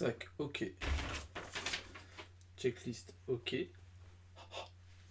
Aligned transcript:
Sac, 0.00 0.30
ok. 0.38 0.72
Checklist, 2.56 3.12
ok. 3.26 3.68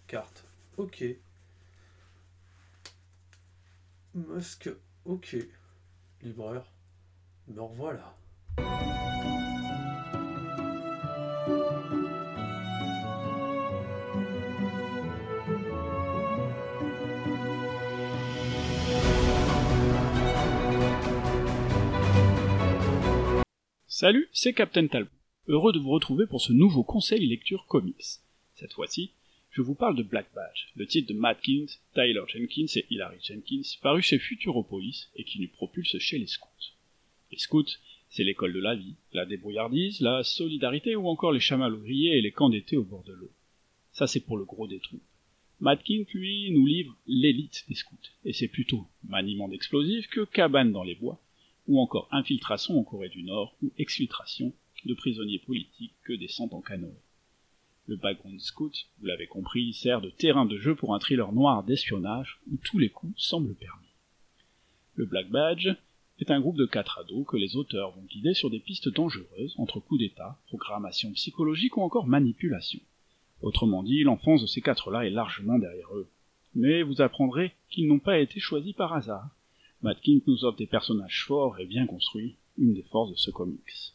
Carte, 0.08 0.42
ok. 0.78 1.16
Masque, 4.14 4.70
ok. 5.04 5.36
Livreur, 6.22 6.66
me 7.46 7.60
revoilà. 7.60 9.09
Salut, 24.00 24.30
c'est 24.32 24.54
Captain 24.54 24.86
Talbot. 24.86 25.10
Heureux 25.46 25.74
de 25.74 25.78
vous 25.78 25.90
retrouver 25.90 26.24
pour 26.26 26.40
ce 26.40 26.54
nouveau 26.54 26.82
conseil 26.82 27.26
lecture 27.26 27.66
comics. 27.66 28.22
Cette 28.54 28.72
fois-ci, 28.72 29.10
je 29.50 29.60
vous 29.60 29.74
parle 29.74 29.94
de 29.94 30.02
Black 30.02 30.32
Badge, 30.34 30.68
le 30.74 30.86
titre 30.86 31.12
de 31.12 31.18
Matt 31.18 31.38
Kint, 31.42 31.66
Tyler 31.92 32.22
Jenkins 32.26 32.72
et 32.76 32.86
Hilary 32.88 33.18
Jenkins, 33.22 33.76
paru 33.82 34.00
chez 34.00 34.18
Futuropolis 34.18 35.10
et 35.16 35.24
qui 35.24 35.38
nous 35.38 35.48
propulse 35.48 35.98
chez 35.98 36.16
les 36.16 36.28
scouts. 36.28 36.48
Les 37.30 37.36
scouts, 37.36 37.76
c'est 38.08 38.24
l'école 38.24 38.54
de 38.54 38.60
la 38.60 38.74
vie, 38.74 38.94
la 39.12 39.26
débrouillardise, 39.26 40.00
la 40.00 40.22
solidarité 40.22 40.96
ou 40.96 41.06
encore 41.06 41.32
les 41.32 41.38
chamallows 41.38 41.82
grillés 41.82 42.16
et 42.16 42.22
les 42.22 42.32
camps 42.32 42.48
d'été 42.48 42.78
au 42.78 42.84
bord 42.84 43.04
de 43.04 43.12
l'eau. 43.12 43.30
Ça 43.92 44.06
c'est 44.06 44.20
pour 44.20 44.38
le 44.38 44.46
gros 44.46 44.66
des 44.66 44.80
troupes. 44.80 45.02
Matt 45.60 45.82
Kint, 45.82 46.06
lui, 46.14 46.50
nous 46.52 46.64
livre 46.64 46.96
l'élite 47.06 47.66
des 47.68 47.74
scouts, 47.74 47.96
et 48.24 48.32
c'est 48.32 48.48
plutôt 48.48 48.86
maniement 49.06 49.48
d'explosifs 49.48 50.08
que 50.08 50.24
cabane 50.24 50.72
dans 50.72 50.84
les 50.84 50.94
bois, 50.94 51.20
ou 51.70 51.80
encore 51.80 52.08
infiltration 52.10 52.80
en 52.80 52.82
Corée 52.82 53.08
du 53.08 53.22
Nord, 53.22 53.54
ou 53.62 53.70
exfiltration 53.78 54.52
de 54.84 54.92
prisonniers 54.94 55.38
politiques 55.38 55.94
que 56.02 56.12
descendent 56.12 56.52
en 56.52 56.60
canoë. 56.60 56.98
Le 57.86 57.94
background 57.94 58.40
scout, 58.40 58.88
vous 58.98 59.06
l'avez 59.06 59.28
compris, 59.28 59.72
sert 59.72 60.00
de 60.00 60.10
terrain 60.10 60.46
de 60.46 60.58
jeu 60.58 60.74
pour 60.74 60.96
un 60.96 60.98
thriller 60.98 61.30
noir 61.32 61.62
d'espionnage 61.62 62.40
où 62.50 62.56
tous 62.56 62.78
les 62.78 62.88
coups 62.88 63.14
semblent 63.16 63.54
permis. 63.54 63.86
Le 64.96 65.06
Black 65.06 65.30
Badge 65.30 65.68
est 66.18 66.32
un 66.32 66.40
groupe 66.40 66.56
de 66.56 66.66
quatre 66.66 66.98
ados 66.98 67.24
que 67.26 67.36
les 67.36 67.54
auteurs 67.54 67.92
vont 67.92 68.02
guider 68.02 68.34
sur 68.34 68.50
des 68.50 68.58
pistes 68.58 68.88
dangereuses 68.88 69.54
entre 69.56 69.78
coups 69.78 70.00
d'état, 70.00 70.40
programmation 70.48 71.12
psychologique 71.12 71.76
ou 71.76 71.82
encore 71.82 72.08
manipulation. 72.08 72.80
Autrement 73.42 73.84
dit, 73.84 74.02
l'enfance 74.02 74.42
de 74.42 74.46
ces 74.46 74.60
quatre-là 74.60 75.06
est 75.06 75.10
largement 75.10 75.58
derrière 75.58 75.94
eux. 75.94 76.08
Mais 76.56 76.82
vous 76.82 77.00
apprendrez 77.00 77.54
qu'ils 77.70 77.86
n'ont 77.86 78.00
pas 78.00 78.18
été 78.18 78.40
choisis 78.40 78.74
par 78.74 78.92
hasard. 78.92 79.30
Matt 79.82 79.98
King 80.02 80.20
nous 80.26 80.44
offre 80.44 80.58
des 80.58 80.66
personnages 80.66 81.24
forts 81.24 81.58
et 81.58 81.64
bien 81.64 81.86
construits, 81.86 82.36
une 82.58 82.74
des 82.74 82.82
forces 82.82 83.12
de 83.12 83.16
ce 83.16 83.30
comics. 83.30 83.94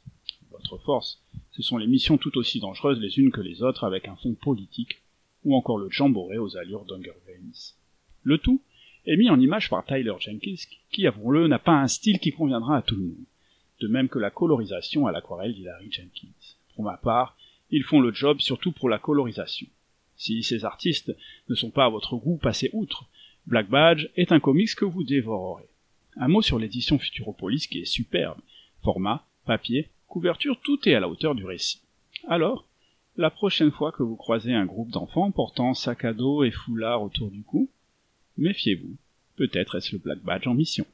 Votre 0.49 0.79
force, 0.79 1.21
ce 1.51 1.61
sont 1.61 1.77
les 1.77 1.85
missions 1.85 2.17
tout 2.17 2.35
aussi 2.39 2.59
dangereuses 2.59 2.99
les 2.99 3.19
unes 3.19 3.31
que 3.31 3.41
les 3.41 3.61
autres 3.61 3.83
avec 3.83 4.07
un 4.07 4.15
fond 4.15 4.33
politique, 4.33 5.03
ou 5.43 5.55
encore 5.55 5.77
le 5.77 5.91
jamboree 5.91 6.39
aux 6.39 6.57
allures 6.57 6.85
d'Hunger 6.85 7.13
Games. 7.27 7.53
Le 8.23 8.39
tout 8.39 8.61
est 9.05 9.15
mis 9.15 9.29
en 9.29 9.39
image 9.39 9.69
par 9.69 9.85
Tyler 9.85 10.15
Jenkins, 10.19 10.55
qui, 10.91 11.05
avouons-le, 11.05 11.47
n'a 11.47 11.59
pas 11.59 11.79
un 11.79 11.87
style 11.87 12.17
qui 12.19 12.31
conviendra 12.31 12.77
à 12.77 12.81
tout 12.81 12.95
le 12.95 13.03
monde, 13.03 13.25
de 13.79 13.87
même 13.87 14.09
que 14.09 14.17
la 14.17 14.31
colorisation 14.31 15.05
à 15.05 15.11
l'aquarelle 15.11 15.53
d'Hilary 15.53 15.91
Jenkins. 15.91 16.55
Pour 16.73 16.83
ma 16.83 16.97
part, 16.97 17.37
ils 17.69 17.83
font 17.83 18.01
le 18.01 18.11
job 18.11 18.39
surtout 18.39 18.71
pour 18.71 18.89
la 18.89 18.97
colorisation. 18.97 19.67
Si 20.17 20.41
ces 20.41 20.65
artistes 20.65 21.15
ne 21.47 21.53
sont 21.53 21.69
pas 21.69 21.85
à 21.85 21.89
votre 21.89 22.15
goût, 22.15 22.37
passez 22.37 22.71
outre. 22.73 23.05
Black 23.45 23.69
Badge 23.69 24.07
est 24.15 24.31
un 24.31 24.39
comics 24.39 24.73
que 24.73 24.85
vous 24.85 25.03
dévorerez. 25.03 25.69
Un 26.17 26.29
mot 26.29 26.41
sur 26.41 26.59
l'édition 26.59 26.97
Futuropolis 26.97 27.67
qui 27.67 27.79
est 27.79 27.85
superbe. 27.85 28.39
Format, 28.83 29.25
papier, 29.45 29.89
couverture, 30.07 30.57
tout 30.63 30.79
est 30.87 30.93
à 30.93 31.01
la 31.01 31.09
hauteur 31.09 31.35
du 31.35 31.43
récit. 31.43 31.81
Alors, 32.29 32.65
la 33.17 33.29
prochaine 33.29 33.71
fois 33.71 33.91
que 33.91 34.01
vous 34.01 34.15
croisez 34.15 34.53
un 34.53 34.65
groupe 34.65 34.91
d'enfants 34.91 35.29
portant 35.31 35.73
sac 35.73 36.05
à 36.05 36.13
dos 36.13 36.45
et 36.45 36.51
foulard 36.51 37.03
autour 37.03 37.29
du 37.31 37.43
cou, 37.43 37.69
méfiez-vous, 38.37 38.95
peut-être 39.35 39.75
est-ce 39.75 39.91
le 39.91 39.97
Black 39.97 40.19
Badge 40.19 40.47
en 40.47 40.53
mission. 40.53 40.85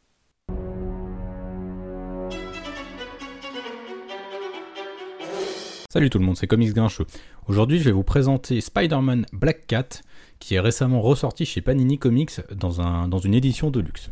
Salut 5.92 6.10
tout 6.10 6.18
le 6.18 6.26
monde, 6.26 6.38
c'est 6.38 6.48
Comics 6.48 6.74
Grincheux. 6.74 7.06
Aujourd'hui, 7.48 7.78
je 7.78 7.84
vais 7.84 7.92
vous 7.92 8.02
présenter 8.02 8.60
Spider-Man 8.60 9.28
Black 9.34 9.68
Cat, 9.68 10.02
qui 10.40 10.56
est 10.56 10.60
récemment 10.60 11.02
ressorti 11.02 11.46
chez 11.46 11.62
Panini 11.62 12.00
Comics 12.00 12.40
dans, 12.56 12.82
un, 12.82 13.08
dans 13.08 13.20
une 13.20 13.36
édition 13.36 13.70
de 13.70 13.82
luxe. 13.82 14.10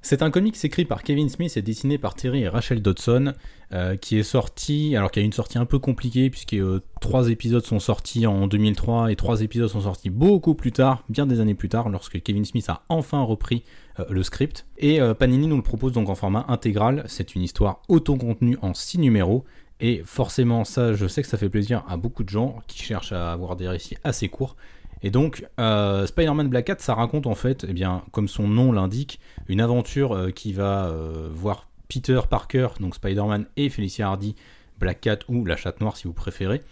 C'est 0.00 0.22
un 0.22 0.30
comics 0.30 0.64
écrit 0.64 0.84
par 0.84 1.02
Kevin 1.02 1.28
Smith 1.28 1.56
et 1.56 1.62
dessiné 1.62 1.98
par 1.98 2.14
Terry 2.14 2.42
et 2.42 2.48
Rachel 2.48 2.80
Dodson, 2.80 3.34
euh, 3.72 3.96
qui 3.96 4.16
est 4.16 4.22
sorti, 4.22 4.94
alors 4.96 5.10
qu'il 5.10 5.22
y 5.22 5.24
a 5.24 5.26
une 5.26 5.32
sortie 5.32 5.58
un 5.58 5.66
peu 5.66 5.80
compliquée, 5.80 6.30
puisque 6.30 6.54
euh, 6.54 6.80
trois 7.00 7.28
épisodes 7.28 7.64
sont 7.64 7.80
sortis 7.80 8.26
en 8.26 8.46
2003 8.46 9.10
et 9.10 9.16
trois 9.16 9.42
épisodes 9.42 9.68
sont 9.68 9.82
sortis 9.82 10.08
beaucoup 10.08 10.54
plus 10.54 10.70
tard, 10.70 11.02
bien 11.08 11.26
des 11.26 11.40
années 11.40 11.54
plus 11.54 11.68
tard, 11.68 11.88
lorsque 11.88 12.22
Kevin 12.22 12.44
Smith 12.44 12.68
a 12.68 12.84
enfin 12.88 13.22
repris 13.22 13.64
euh, 13.98 14.04
le 14.08 14.22
script. 14.22 14.66
Et 14.78 15.00
Panini 15.18 15.48
nous 15.48 15.56
le 15.56 15.62
propose 15.62 15.92
donc 15.92 16.08
en 16.08 16.14
format 16.14 16.46
intégral, 16.48 17.02
c'est 17.08 17.34
une 17.34 17.42
histoire 17.42 17.82
auto-contenue 17.88 18.56
en 18.62 18.74
six 18.74 18.98
numéros, 18.98 19.44
et 19.80 20.02
forcément, 20.04 20.64
ça, 20.64 20.92
je 20.92 21.06
sais 21.06 21.22
que 21.22 21.28
ça 21.28 21.38
fait 21.38 21.48
plaisir 21.48 21.84
à 21.88 21.96
beaucoup 21.96 22.24
de 22.24 22.28
gens 22.28 22.60
qui 22.66 22.82
cherchent 22.82 23.12
à 23.12 23.32
avoir 23.32 23.56
des 23.56 23.68
récits 23.68 23.96
assez 24.04 24.28
courts. 24.28 24.56
Et 25.02 25.10
donc, 25.10 25.46
euh, 25.60 26.06
Spider-Man 26.06 26.48
Black 26.48 26.66
Cat, 26.66 26.76
ça 26.78 26.94
raconte 26.94 27.26
en 27.26 27.34
fait, 27.34 27.64
eh 27.68 27.72
bien, 27.72 28.02
comme 28.12 28.28
son 28.28 28.48
nom 28.48 28.72
l'indique, 28.72 29.20
une 29.48 29.60
aventure 29.60 30.12
euh, 30.12 30.30
qui 30.30 30.52
va 30.52 30.86
euh, 30.86 31.28
voir 31.30 31.68
Peter 31.88 32.20
Parker, 32.28 32.68
donc 32.80 32.94
Spider-Man 32.94 33.46
et 33.56 33.68
Felicia 33.68 34.08
Hardy, 34.08 34.34
Black 34.78 35.00
Cat 35.00 35.18
ou 35.28 35.44
la 35.44 35.56
chatte 35.56 35.80
noire 35.80 35.96
si 35.96 36.06
vous 36.06 36.12
préférez, 36.12 36.62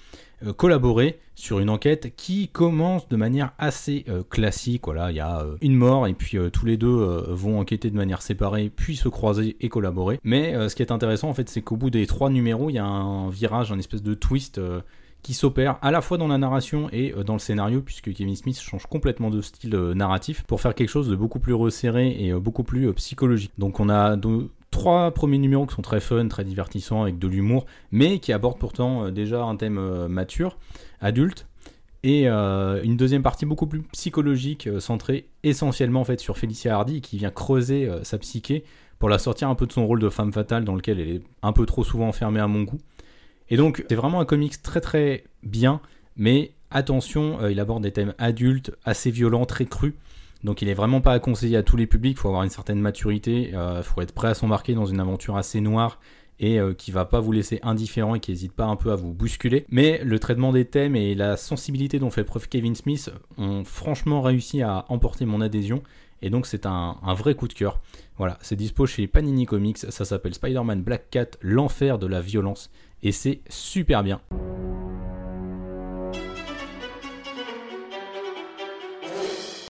collaborer 0.58 1.18
sur 1.34 1.60
une 1.60 1.70
enquête 1.70 2.14
qui 2.14 2.48
commence 2.48 3.08
de 3.08 3.16
manière 3.16 3.52
assez 3.58 4.04
classique. 4.28 4.82
Voilà, 4.84 5.10
il 5.10 5.16
y 5.16 5.20
a 5.20 5.44
une 5.62 5.74
mort 5.74 6.06
et 6.06 6.12
puis 6.12 6.38
tous 6.52 6.66
les 6.66 6.76
deux 6.76 7.24
vont 7.28 7.58
enquêter 7.58 7.90
de 7.90 7.96
manière 7.96 8.22
séparée, 8.22 8.70
puis 8.70 8.94
se 8.94 9.08
croiser 9.08 9.56
et 9.60 9.68
collaborer. 9.70 10.20
Mais 10.22 10.68
ce 10.68 10.76
qui 10.76 10.82
est 10.82 10.92
intéressant 10.92 11.30
en 11.30 11.34
fait, 11.34 11.48
c'est 11.48 11.62
qu'au 11.62 11.76
bout 11.76 11.90
des 11.90 12.06
trois 12.06 12.30
numéros, 12.30 12.70
il 12.70 12.74
y 12.74 12.78
a 12.78 12.84
un 12.84 13.28
virage, 13.30 13.72
un 13.72 13.78
espèce 13.78 14.02
de 14.02 14.14
twist 14.14 14.60
qui 15.26 15.34
s'opère 15.34 15.76
à 15.82 15.90
la 15.90 16.02
fois 16.02 16.18
dans 16.18 16.28
la 16.28 16.38
narration 16.38 16.88
et 16.92 17.12
dans 17.24 17.32
le 17.32 17.40
scénario, 17.40 17.82
puisque 17.82 18.12
Kevin 18.12 18.36
Smith 18.36 18.60
change 18.60 18.86
complètement 18.86 19.28
de 19.28 19.40
style 19.40 19.74
narratif 19.74 20.44
pour 20.44 20.60
faire 20.60 20.72
quelque 20.72 20.88
chose 20.88 21.08
de 21.08 21.16
beaucoup 21.16 21.40
plus 21.40 21.52
resserré 21.52 22.14
et 22.16 22.32
beaucoup 22.32 22.62
plus 22.62 22.92
psychologique. 22.92 23.50
Donc 23.58 23.80
on 23.80 23.88
a 23.88 24.16
trois 24.70 25.10
premiers 25.10 25.38
numéros 25.38 25.66
qui 25.66 25.74
sont 25.74 25.82
très 25.82 25.98
fun, 25.98 26.28
très 26.28 26.44
divertissants, 26.44 27.02
avec 27.02 27.18
de 27.18 27.26
l'humour, 27.26 27.66
mais 27.90 28.20
qui 28.20 28.32
abordent 28.32 28.60
pourtant 28.60 29.10
déjà 29.10 29.42
un 29.42 29.56
thème 29.56 30.06
mature, 30.06 30.58
adulte, 31.00 31.48
et 32.04 32.28
une 32.28 32.96
deuxième 32.96 33.24
partie 33.24 33.46
beaucoup 33.46 33.66
plus 33.66 33.82
psychologique, 33.82 34.68
centrée 34.78 35.28
essentiellement 35.42 36.02
en 36.02 36.04
fait 36.04 36.20
sur 36.20 36.38
Felicia 36.38 36.76
Hardy, 36.76 37.00
qui 37.00 37.18
vient 37.18 37.30
creuser 37.32 37.90
sa 38.04 38.16
psyché 38.18 38.62
pour 39.00 39.08
la 39.08 39.18
sortir 39.18 39.48
un 39.48 39.56
peu 39.56 39.66
de 39.66 39.72
son 39.72 39.88
rôle 39.88 39.98
de 39.98 40.08
femme 40.08 40.32
fatale 40.32 40.64
dans 40.64 40.76
lequel 40.76 41.00
elle 41.00 41.10
est 41.10 41.22
un 41.42 41.52
peu 41.52 41.66
trop 41.66 41.82
souvent 41.82 42.06
enfermée 42.06 42.38
à 42.38 42.46
mon 42.46 42.62
goût. 42.62 42.78
Et 43.50 43.56
donc, 43.56 43.84
c'est 43.88 43.94
vraiment 43.94 44.20
un 44.20 44.24
comics 44.24 44.60
très 44.62 44.80
très 44.80 45.24
bien, 45.42 45.80
mais 46.16 46.52
attention, 46.70 47.40
euh, 47.40 47.52
il 47.52 47.60
aborde 47.60 47.82
des 47.82 47.92
thèmes 47.92 48.14
adultes, 48.18 48.72
assez 48.84 49.10
violents, 49.10 49.46
très 49.46 49.66
crus. 49.66 49.94
Donc, 50.44 50.62
il 50.62 50.68
est 50.68 50.74
vraiment 50.74 51.00
pas 51.00 51.12
à 51.12 51.18
conseiller 51.18 51.56
à 51.56 51.62
tous 51.62 51.76
les 51.76 51.86
publics. 51.86 52.16
Il 52.18 52.20
faut 52.20 52.28
avoir 52.28 52.42
une 52.42 52.50
certaine 52.50 52.80
maturité. 52.80 53.48
Il 53.50 53.56
euh, 53.56 53.82
faut 53.82 54.00
être 54.00 54.12
prêt 54.12 54.28
à 54.28 54.34
s'embarquer 54.34 54.74
dans 54.74 54.86
une 54.86 55.00
aventure 55.00 55.36
assez 55.36 55.60
noire 55.60 55.98
et 56.38 56.60
euh, 56.60 56.74
qui 56.74 56.90
va 56.90 57.04
pas 57.04 57.20
vous 57.20 57.32
laisser 57.32 57.60
indifférent 57.62 58.14
et 58.14 58.20
qui 58.20 58.30
n'hésite 58.30 58.52
pas 58.52 58.66
un 58.66 58.76
peu 58.76 58.92
à 58.92 58.96
vous 58.96 59.12
bousculer. 59.12 59.64
Mais 59.70 60.00
le 60.04 60.18
traitement 60.18 60.52
des 60.52 60.64
thèmes 60.64 60.96
et 60.96 61.14
la 61.14 61.36
sensibilité 61.36 61.98
dont 61.98 62.10
fait 62.10 62.24
preuve 62.24 62.48
Kevin 62.48 62.74
Smith 62.74 63.10
ont 63.38 63.64
franchement 63.64 64.22
réussi 64.22 64.62
à 64.62 64.84
emporter 64.88 65.24
mon 65.24 65.40
adhésion. 65.40 65.82
Et 66.22 66.30
donc 66.30 66.46
c'est 66.46 66.66
un, 66.66 66.96
vrai 67.14 67.34
coup 67.34 67.48
de 67.48 67.52
cœur. 67.52 67.80
Voilà, 68.16 68.38
c'est 68.40 68.56
dispo 68.56 68.86
chez 68.86 69.06
Panini 69.06 69.44
Comics, 69.44 69.78
ça 69.78 70.04
s'appelle 70.04 70.34
Spider-Man 70.34 70.82
Black 70.82 71.10
Cat, 71.10 71.26
l'enfer 71.42 71.98
de 71.98 72.06
la 72.06 72.20
violence 72.20 72.70
et 73.02 73.12
c'est 73.12 73.40
super 73.48 74.02
bien. 74.02 74.20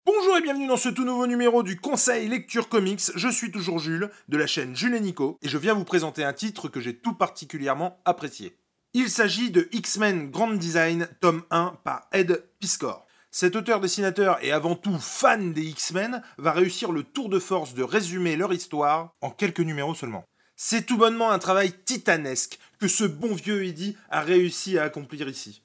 Bonjour 0.06 0.36
et 0.38 0.42
bienvenue 0.42 0.66
dans 0.66 0.76
ce 0.76 0.88
tout 0.88 1.04
nouveau 1.04 1.26
numéro 1.26 1.62
du 1.62 1.78
Conseil 1.80 2.28
Lecture 2.28 2.68
Comics. 2.68 3.12
Je 3.14 3.28
suis 3.28 3.50
toujours 3.50 3.78
Jules 3.78 4.10
de 4.28 4.36
la 4.36 4.46
chaîne 4.46 4.74
Jules 4.74 4.94
et 4.94 5.00
Nico 5.00 5.38
et 5.42 5.48
je 5.48 5.58
viens 5.58 5.74
vous 5.74 5.84
présenter 5.84 6.24
un 6.24 6.32
titre 6.32 6.68
que 6.68 6.80
j'ai 6.80 6.96
tout 6.96 7.14
particulièrement 7.14 8.00
apprécié. 8.04 8.56
Il 8.92 9.10
s'agit 9.10 9.50
de 9.50 9.68
X-Men 9.72 10.30
Grand 10.30 10.52
Design, 10.52 11.08
tome 11.20 11.42
1 11.50 11.78
par 11.82 12.06
Ed 12.12 12.44
Piscor. 12.60 13.06
Cet 13.32 13.56
auteur-dessinateur 13.56 14.38
et 14.42 14.52
avant 14.52 14.76
tout 14.76 14.96
fan 15.00 15.52
des 15.52 15.64
X-Men 15.64 16.22
va 16.38 16.52
réussir 16.52 16.92
le 16.92 17.02
tour 17.02 17.28
de 17.28 17.40
force 17.40 17.74
de 17.74 17.82
résumer 17.82 18.36
leur 18.36 18.52
histoire 18.52 19.12
en 19.20 19.30
quelques 19.30 19.58
numéros 19.58 19.96
seulement. 19.96 20.24
C'est 20.56 20.86
tout 20.86 20.96
bonnement 20.96 21.30
un 21.30 21.38
travail 21.38 21.72
titanesque 21.84 22.58
que 22.78 22.86
ce 22.86 23.04
bon 23.04 23.34
vieux 23.34 23.64
Eddie 23.64 23.96
a 24.08 24.20
réussi 24.20 24.78
à 24.78 24.84
accomplir 24.84 25.28
ici. 25.28 25.62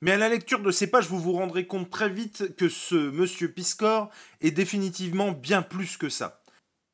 Mais 0.00 0.12
à 0.12 0.16
la 0.16 0.28
lecture 0.28 0.60
de 0.60 0.70
ces 0.70 0.86
pages, 0.86 1.08
vous 1.08 1.18
vous 1.18 1.32
rendrez 1.32 1.66
compte 1.66 1.90
très 1.90 2.08
vite 2.08 2.54
que 2.56 2.68
ce 2.68 2.94
monsieur 2.94 3.50
Piscor 3.50 4.10
est 4.40 4.52
définitivement 4.52 5.32
bien 5.32 5.62
plus 5.62 5.96
que 5.96 6.08
ça. 6.08 6.40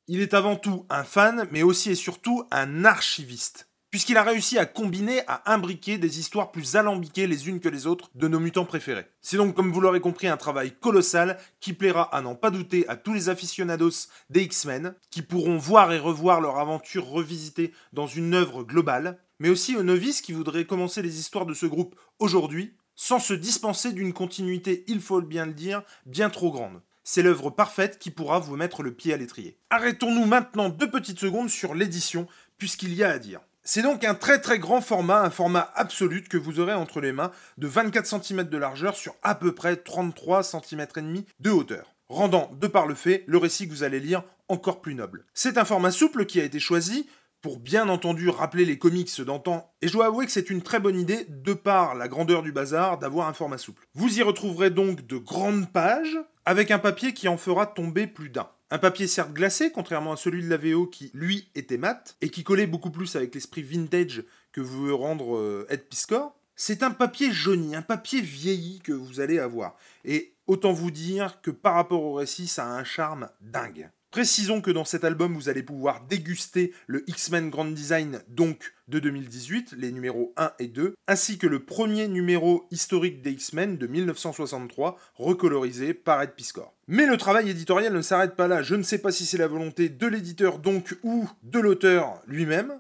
Il 0.07 0.21
est 0.21 0.33
avant 0.33 0.57
tout 0.57 0.87
un 0.89 1.05
fan, 1.05 1.47
mais 1.51 1.63
aussi 1.63 1.91
et 1.91 1.95
surtout 1.95 2.47
un 2.51 2.87
archiviste. 2.87 3.69
Puisqu'il 3.95 4.17
a 4.17 4.25
réussi 4.25 4.59
à 4.59 4.67
combiner, 4.67 5.21
à 5.29 5.55
imbriquer 5.55 5.99
des 5.99 6.19
histoires 6.19 6.51
plus 6.51 6.75
alambiquées 6.75 7.29
les 7.29 7.49
unes 7.49 7.61
que 7.61 7.69
les 7.69 7.87
autres 7.87 8.11
de 8.17 8.27
nos 8.27 8.41
mutants 8.41 8.65
préférés. 8.65 9.07
C'est 9.21 9.37
donc, 9.37 9.55
comme 9.55 9.71
vous 9.71 9.81
l'aurez 9.81 10.01
compris, 10.01 10.27
un 10.27 10.37
travail 10.37 10.73
colossal 10.73 11.39
qui 11.61 11.75
plaira 11.75 12.13
à 12.13 12.21
n'en 12.21 12.35
pas 12.35 12.51
douter 12.51 12.89
à 12.89 12.97
tous 12.97 13.13
les 13.13 13.29
aficionados 13.29 14.09
des 14.31 14.43
X-Men, 14.43 14.97
qui 15.13 15.23
pourront 15.23 15.59
voir 15.59 15.93
et 15.93 16.01
revoir 16.01 16.41
leur 16.41 16.59
aventure 16.59 17.07
revisitée 17.07 17.73
dans 17.93 18.09
une 18.09 18.35
œuvre 18.35 18.65
globale, 18.65 19.21
mais 19.39 19.49
aussi 19.49 19.77
aux 19.77 19.85
novices 19.85 20.23
qui 20.23 20.33
voudraient 20.33 20.65
commencer 20.65 21.01
les 21.01 21.21
histoires 21.21 21.47
de 21.47 21.55
ce 21.55 21.67
groupe 21.67 21.95
aujourd'hui, 22.19 22.75
sans 22.97 23.21
se 23.21 23.33
dispenser 23.33 23.93
d'une 23.93 24.13
continuité, 24.13 24.83
il 24.89 25.01
faut 25.01 25.23
bien 25.23 25.47
le 25.47 25.53
dire, 25.53 25.85
bien 26.05 26.31
trop 26.31 26.51
grande. 26.51 26.83
C'est 27.05 27.23
l'œuvre 27.23 27.51
parfaite 27.51 28.01
qui 28.01 28.11
pourra 28.11 28.41
vous 28.41 28.57
mettre 28.57 28.83
le 28.83 28.93
pied 28.93 29.15
à 29.15 29.17
l'étrier. 29.17 29.57
Arrêtons-nous 29.71 30.27
maintenant 30.27 30.69
deux 30.69 30.91
petites 30.91 31.21
secondes 31.21 31.49
sur 31.49 31.77
l'édition, 31.77 32.27
puisqu'il 32.59 32.93
y 32.93 33.05
a 33.05 33.11
à 33.11 33.21
dire. 33.21 33.41
C'est 33.67 33.81
donc 33.81 34.05
un 34.05 34.15
très 34.15 34.43
très 34.43 34.59
grand 34.59 34.83
format, 34.83 35.23
un 35.23 35.31
format 35.31 35.73
absolu 35.75 36.23
que 36.23 36.37
vous 36.37 36.61
aurez 36.61 36.75
entre 36.75 37.01
les 37.01 37.13
mains 37.13 37.31
de 37.57 37.67
24 37.67 38.23
cm 38.23 38.45
de 38.45 38.59
largeur 38.59 38.95
sur 38.95 39.15
à 39.23 39.35
peu 39.35 39.55
près 39.55 39.77
33 39.77 40.43
cm 40.43 40.87
et 40.97 41.01
demi 41.01 41.25
de 41.41 41.51
hauteur, 41.51 41.95
rendant 42.11 42.51
de 42.61 42.67
par 42.67 42.87
le 42.87 42.95
fait 42.95 43.25
le 43.27 43.39
récit 43.39 43.67
que 43.67 43.73
vous 43.73 43.83
allez 43.83 44.01
lire 44.01 44.23
encore 44.49 44.83
plus 44.83 44.95
noble. 44.95 45.25
C'est 45.33 45.57
un 45.57 45.65
format 45.65 45.93
souple 45.93 46.27
qui 46.27 46.43
a 46.43 46.45
été 46.45 46.61
choisi 46.61 47.09
pour 47.41 47.59
bien 47.59 47.89
entendu 47.89 48.29
rappeler 48.29 48.67
les 48.67 48.77
comics 48.77 49.23
d'antan, 49.23 49.73
et 49.81 49.89
je 49.89 49.93
dois 49.95 50.07
avouer 50.07 50.27
que 50.27 50.33
c'est 50.33 50.51
une 50.51 50.63
très 50.63 50.81
bonne 50.81 50.99
idée, 50.99 51.27
de 51.29 51.55
par 51.55 51.95
la 51.95 52.09
grandeur 52.09 52.43
du 52.43 52.53
bazar, 52.53 52.99
d'avoir 52.99 53.29
un 53.29 53.35
format 53.35 53.59
souple. 53.59 53.87
Vous 53.95 54.19
y 54.19 54.23
retrouverez 54.23 54.71
donc 54.71 55.07
de 55.07 55.19
grandes 55.19 55.71
pages, 55.71 56.19
avec 56.47 56.71
un 56.71 56.79
papier 56.79 57.13
qui 57.13 57.29
en 57.29 57.37
fera 57.37 57.67
tomber 57.67 58.07
plus 58.07 58.31
d'un. 58.31 58.49
Un 58.71 58.79
papier 58.79 59.07
certes 59.07 59.33
glacé, 59.33 59.71
contrairement 59.71 60.13
à 60.13 60.17
celui 60.17 60.43
de 60.43 60.49
la 60.49 60.57
VO 60.57 60.87
qui, 60.87 61.11
lui, 61.15 61.49
était 61.55 61.77
mat, 61.77 62.17
et 62.21 62.31
qui 62.31 62.45
collait 62.45 62.67
beaucoup 62.67 62.91
plus 62.91 63.15
avec 63.15 63.35
l'esprit 63.35 63.63
vintage 63.63 64.25
que 64.53 64.61
veut 64.61 64.95
rendre 64.95 65.37
euh, 65.37 65.67
Ed 65.69 65.89
Piscor. 65.89 66.35
C'est 66.57 66.83
un 66.83 66.91
papier 66.91 67.33
jauni, 67.33 67.75
un 67.75 67.83
papier 67.83 68.21
vieilli 68.21 68.81
que 68.81 68.93
vous 68.93 69.21
allez 69.21 69.39
avoir. 69.39 69.77
Et 70.05 70.35
autant 70.47 70.73
vous 70.73 70.91
dire 70.91 71.41
que 71.43 71.51
par 71.51 71.75
rapport 71.75 72.03
au 72.03 72.15
récit, 72.15 72.47
ça 72.47 72.65
a 72.65 72.79
un 72.79 72.85
charme 72.85 73.29
dingue. 73.41 73.91
Précisons 74.15 74.61
que 74.61 74.71
dans 74.71 74.85
cet 74.85 75.03
album, 75.03 75.35
vous 75.35 75.49
allez 75.49 75.65
pouvoir 75.65 76.05
déguster 76.07 76.73
le 76.87 77.03
X-Men 77.11 77.51
Grand 77.51 77.65
Design, 77.65 78.23
donc 78.29 78.73
de 78.87 79.01
2018, 79.01 79.75
les 79.77 79.91
numéros 79.91 80.33
1 80.37 80.53
et 80.61 80.69
2, 80.69 80.95
ainsi 81.09 81.37
que 81.37 81.49
le 81.49 81.65
premier 81.65 82.07
numéro 82.07 82.65
historique 82.71 83.23
des 83.23 83.33
X-Men 83.33 83.77
de 83.77 83.89
1963, 83.89 84.97
recolorisé 85.17 85.95
par 85.95 86.23
Ed 86.23 86.31
Piscor. 86.37 86.77
Mais 86.87 87.07
le 87.07 87.17
travail 87.17 87.51
éditorial 87.51 87.93
ne 87.93 88.03
s'arrête 88.03 88.37
pas 88.37 88.47
là. 88.47 88.63
Je 88.63 88.77
ne 88.77 88.85
sais 88.85 88.99
pas 88.99 89.11
si 89.11 89.27
c'est 89.27 89.37
la 89.37 89.49
volonté 89.49 89.89
de 89.89 90.07
l'éditeur 90.07 90.61
donc 90.61 90.97
ou 91.03 91.29
de 91.43 91.59
l'auteur 91.59 92.23
lui-même, 92.29 92.73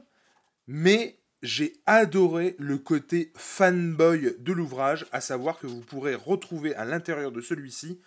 mais 0.68 1.18
j'ai 1.42 1.72
adoré 1.86 2.54
le 2.60 2.78
côté 2.78 3.32
fanboy 3.34 4.36
de 4.38 4.52
l'ouvrage, 4.52 5.04
à 5.10 5.20
savoir 5.20 5.58
que 5.58 5.66
vous 5.66 5.80
pourrez 5.80 6.14
retrouver 6.14 6.76
à 6.76 6.84
l'intérieur 6.84 7.32
de 7.32 7.40
celui-ci 7.40 8.00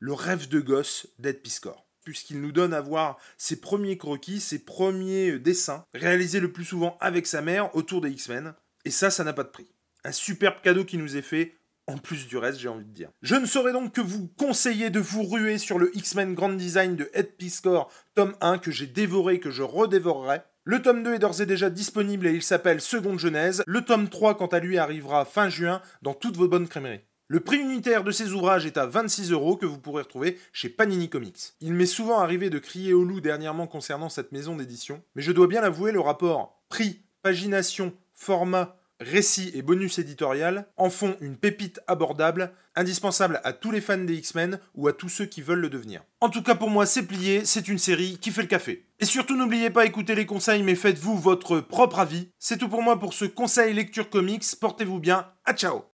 le 0.00 0.12
rêve 0.12 0.50
de 0.50 0.60
gosse 0.60 1.06
d'Ed 1.18 1.40
Piscor 1.40 1.83
puisqu'il 2.04 2.40
nous 2.40 2.52
donne 2.52 2.74
à 2.74 2.80
voir 2.80 3.18
ses 3.38 3.60
premiers 3.60 3.98
croquis, 3.98 4.40
ses 4.40 4.58
premiers 4.58 5.30
euh, 5.30 5.40
dessins, 5.40 5.84
réalisés 5.94 6.40
le 6.40 6.52
plus 6.52 6.64
souvent 6.64 6.96
avec 7.00 7.26
sa 7.26 7.42
mère 7.42 7.74
autour 7.74 8.00
des 8.00 8.10
X-Men. 8.10 8.54
Et 8.84 8.90
ça, 8.90 9.10
ça 9.10 9.24
n'a 9.24 9.32
pas 9.32 9.44
de 9.44 9.48
prix. 9.48 9.72
Un 10.04 10.12
superbe 10.12 10.60
cadeau 10.62 10.84
qui 10.84 10.98
nous 10.98 11.16
est 11.16 11.22
fait, 11.22 11.54
en 11.86 11.98
plus 11.98 12.26
du 12.26 12.36
reste, 12.36 12.58
j'ai 12.58 12.68
envie 12.68 12.84
de 12.84 12.92
dire. 12.92 13.10
Je 13.22 13.34
ne 13.34 13.46
saurais 13.46 13.72
donc 13.72 13.92
que 13.92 14.00
vous 14.00 14.28
conseiller 14.38 14.90
de 14.90 15.00
vous 15.00 15.22
ruer 15.22 15.58
sur 15.58 15.78
le 15.78 15.96
X-Men 15.96 16.34
Grand 16.34 16.50
Design 16.50 16.96
de 16.96 17.10
Ed 17.14 17.36
Piscor, 17.36 17.90
tome 18.14 18.36
1, 18.40 18.58
que 18.58 18.70
j'ai 18.70 18.86
dévoré, 18.86 19.40
que 19.40 19.50
je 19.50 19.62
redévorerai. 19.62 20.40
Le 20.64 20.80
tome 20.80 21.02
2 21.02 21.14
est 21.14 21.18
d'ores 21.18 21.42
et 21.42 21.46
déjà 21.46 21.68
disponible 21.68 22.26
et 22.26 22.32
il 22.32 22.42
s'appelle 22.42 22.80
Seconde 22.80 23.18
Genèse. 23.18 23.62
Le 23.66 23.82
tome 23.82 24.08
3, 24.08 24.36
quant 24.36 24.46
à 24.46 24.60
lui, 24.60 24.78
arrivera 24.78 25.26
fin 25.26 25.50
juin 25.50 25.82
dans 26.00 26.14
toutes 26.14 26.36
vos 26.36 26.48
bonnes 26.48 26.68
crèmeries. 26.68 27.04
Le 27.26 27.40
prix 27.40 27.56
unitaire 27.56 28.04
de 28.04 28.10
ces 28.10 28.32
ouvrages 28.32 28.66
est 28.66 28.76
à 28.76 28.84
26 28.84 29.32
euros 29.32 29.56
que 29.56 29.64
vous 29.64 29.78
pourrez 29.78 30.02
retrouver 30.02 30.38
chez 30.52 30.68
Panini 30.68 31.08
Comics. 31.08 31.54
Il 31.62 31.72
m'est 31.72 31.86
souvent 31.86 32.18
arrivé 32.18 32.50
de 32.50 32.58
crier 32.58 32.92
au 32.92 33.02
loup 33.02 33.22
dernièrement 33.22 33.66
concernant 33.66 34.10
cette 34.10 34.30
maison 34.32 34.56
d'édition, 34.56 35.02
mais 35.14 35.22
je 35.22 35.32
dois 35.32 35.46
bien 35.46 35.62
l'avouer, 35.62 35.90
le 35.90 36.00
rapport 36.00 36.62
prix, 36.68 37.00
pagination, 37.22 37.94
format, 38.12 38.76
récit 39.00 39.50
et 39.54 39.62
bonus 39.62 39.98
éditorial 39.98 40.66
en 40.76 40.90
font 40.90 41.16
une 41.22 41.36
pépite 41.36 41.80
abordable, 41.86 42.52
indispensable 42.76 43.40
à 43.42 43.54
tous 43.54 43.70
les 43.70 43.80
fans 43.80 43.96
des 43.96 44.16
X-Men 44.16 44.60
ou 44.74 44.88
à 44.88 44.92
tous 44.92 45.08
ceux 45.08 45.26
qui 45.26 45.40
veulent 45.40 45.60
le 45.60 45.70
devenir. 45.70 46.02
En 46.20 46.28
tout 46.28 46.42
cas 46.42 46.54
pour 46.54 46.68
moi 46.68 46.84
c'est 46.84 47.06
plié, 47.06 47.46
c'est 47.46 47.68
une 47.68 47.78
série 47.78 48.18
qui 48.18 48.32
fait 48.32 48.42
le 48.42 48.48
café. 48.48 48.86
Et 49.00 49.06
surtout 49.06 49.36
n'oubliez 49.36 49.70
pas 49.70 49.86
écouter 49.86 50.14
les 50.14 50.26
conseils 50.26 50.62
mais 50.62 50.74
faites-vous 50.74 51.16
votre 51.16 51.60
propre 51.60 52.00
avis. 52.00 52.28
C'est 52.38 52.58
tout 52.58 52.68
pour 52.68 52.82
moi 52.82 52.98
pour 52.98 53.14
ce 53.14 53.24
conseil 53.24 53.72
lecture 53.72 54.10
comics, 54.10 54.44
portez-vous 54.60 55.00
bien, 55.00 55.26
à 55.46 55.54
ciao 55.54 55.84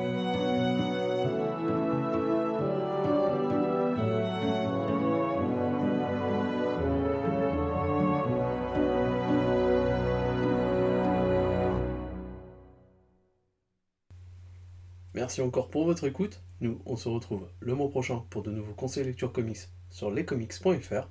Merci 15.14 15.42
encore 15.42 15.68
pour 15.68 15.84
votre 15.84 16.06
écoute. 16.06 16.40
Nous, 16.60 16.80
on 16.86 16.96
se 16.96 17.08
retrouve 17.08 17.48
le 17.60 17.74
mois 17.74 17.90
prochain 17.90 18.24
pour 18.30 18.42
de 18.42 18.50
nouveaux 18.50 18.74
conseils 18.74 19.04
lecture 19.04 19.32
comics 19.32 19.68
sur 19.90 20.10
lescomics.fr. 20.10 21.08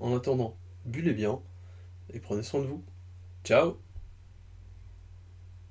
En 0.00 0.16
attendant, 0.16 0.56
bullez 0.84 1.12
bien 1.12 1.40
et 2.12 2.20
prenez 2.20 2.42
soin 2.42 2.60
de 2.60 2.66
vous. 2.66 2.82
Ciao 3.44 3.78